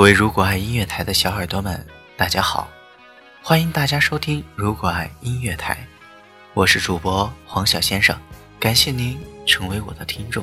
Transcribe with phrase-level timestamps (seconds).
[0.00, 1.78] 各位，如果爱音乐台的小耳朵们，
[2.16, 2.66] 大家好！
[3.42, 5.74] 欢迎大家收听《如果爱音乐台》，
[6.54, 8.18] 我是主播黄小先生，
[8.58, 10.42] 感谢您成为我的听众。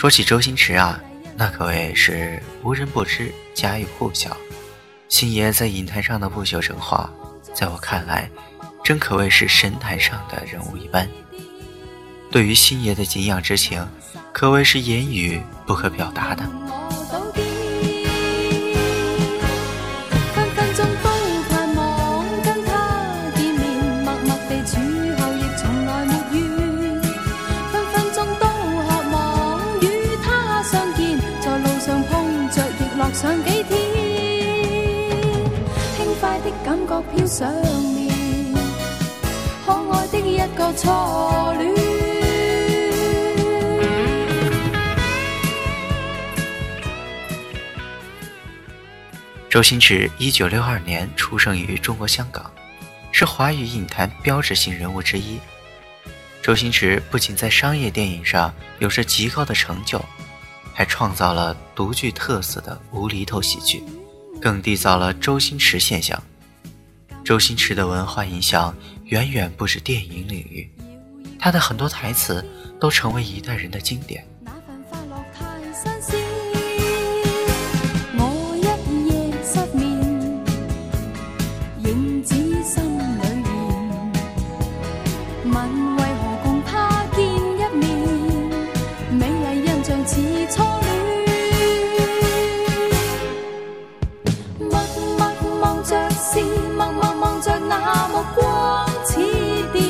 [0.00, 1.00] 说起周星驰啊，
[1.36, 4.30] 那可谓是无人不知，家喻户晓。
[5.08, 7.12] 星爷在影坛上的不朽神话，
[7.52, 8.30] 在我看来，
[8.84, 11.08] 真可谓是神坛上的人物一般。
[12.30, 13.84] 对于星爷的敬仰之情，
[14.32, 16.67] 可谓是言语不可表达的。
[37.00, 37.28] 的
[49.48, 52.50] 周星驰，一九六二年出生于中国香港，
[53.12, 55.38] 是华语影坛标志性人物之一。
[56.42, 60.02] 周星驰不仅在商业电影上有着极高的成就，
[60.72, 63.82] 还创造了独具特色的无厘头喜剧，
[64.40, 66.20] 更缔造了“周星驰现象”。
[67.28, 70.66] 周星驰的文化影响远远不止电影领域，
[71.38, 72.42] 他的很多台词
[72.80, 74.24] 都成为一代人的经典。
[97.68, 99.16] 那目光似
[99.74, 99.84] 电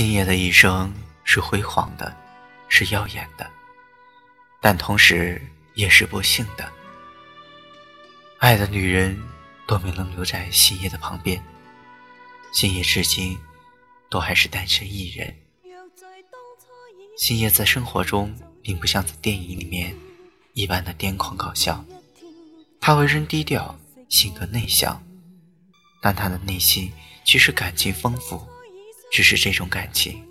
[0.00, 0.90] 星爷的一生
[1.24, 2.10] 是辉煌的，
[2.70, 3.46] 是耀眼的，
[4.58, 5.38] 但同时
[5.74, 6.66] 也是不幸的。
[8.38, 9.14] 爱的女人
[9.66, 11.38] 都没能留在星爷的旁边，
[12.50, 13.38] 星爷至今
[14.08, 15.36] 都还是单身一人。
[17.18, 19.94] 星爷在生活中并不像在电影里面
[20.54, 21.84] 一般的癫狂搞笑，
[22.80, 23.78] 他为人低调，
[24.08, 25.04] 性格内向，
[26.00, 26.90] 但他的内心
[27.22, 28.42] 却是感情丰富。
[29.10, 30.22] 只是这种感情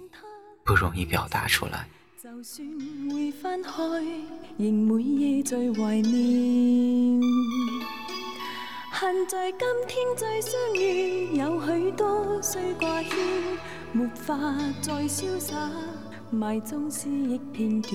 [0.66, 1.86] 不容易表达出来。
[2.24, 2.66] 就算
[3.12, 3.72] 会分开，
[4.58, 7.20] 仍每夜最怀念。
[8.92, 13.10] 恨在今天再相遇，有许多需挂牵，
[13.92, 14.38] 没法
[14.82, 15.56] 再潇洒，
[16.32, 17.94] 埋葬思忆片段。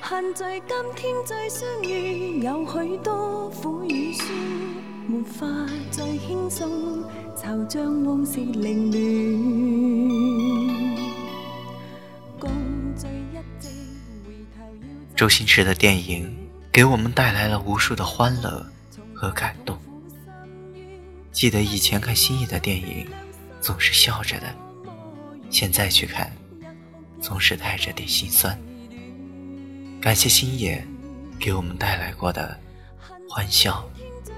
[0.00, 4.67] 恨在今天再相遇，有许多苦与酸。
[15.16, 18.64] 周星驰的电影给我们带来了无数的欢乐
[19.14, 19.78] 和感动。
[21.32, 23.06] 记得以前看星爷的电影，
[23.62, 24.48] 总是笑着的；
[25.48, 26.30] 现在去看，
[27.22, 28.58] 总是带着点心酸。
[30.02, 30.86] 感谢星爷
[31.40, 32.54] 给我们带来过的
[33.30, 33.82] 欢笑。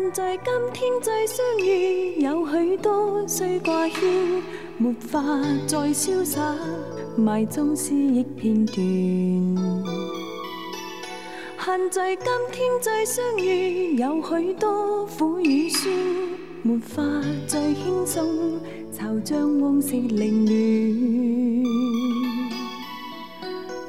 [0.00, 4.40] 恨在今天再相遇，有许多需挂牵，
[4.76, 5.20] 没法
[5.66, 6.54] 再潇洒，
[7.16, 8.76] 埋葬思忆片段。
[11.56, 15.92] 恨在今天再相遇，有许多苦与酸，
[16.62, 17.02] 没法
[17.48, 18.24] 再轻松，
[18.92, 20.46] 惆怅往事凌
[21.66, 21.76] 乱。